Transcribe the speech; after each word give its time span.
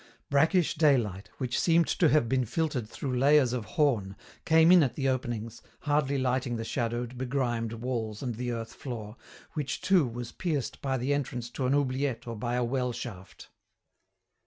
Brackish 0.31 0.73
daylight, 0.73 1.29
which 1.37 1.59
seemed 1.59 1.85
to 1.87 2.09
have 2.09 2.27
been 2.27 2.43
filtered 2.43 2.89
through 2.89 3.15
layers 3.19 3.53
of 3.53 3.65
horn, 3.65 4.15
came 4.45 4.71
in 4.71 4.81
at 4.81 4.95
the 4.95 5.07
openings, 5.07 5.61
hardly 5.81 6.17
lighting 6.17 6.55
the 6.55 6.63
shadowed, 6.63 7.19
begrimed 7.19 7.73
walls 7.73 8.23
and 8.23 8.33
the 8.33 8.51
earth 8.51 8.73
floor, 8.73 9.15
which 9.53 9.79
too 9.79 10.07
was 10.07 10.31
pierced 10.31 10.81
by 10.81 10.97
the 10.97 11.13
entrance 11.13 11.51
to 11.51 11.67
an 11.67 11.75
oubliette 11.75 12.25
or 12.25 12.35
by 12.35 12.55
a 12.55 12.63
well 12.63 12.91
shaft. 12.91 13.49